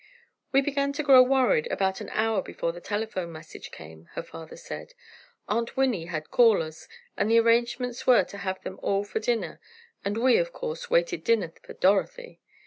[0.51, 4.55] "We began to grow worried about an hour before the telephone message came," her father
[4.57, 4.95] said,
[5.47, 9.61] "Aunt Winnie had callers, and the arrangements were to have them all for dinner
[10.03, 12.39] and we, of course, waited dinner for Dorothy."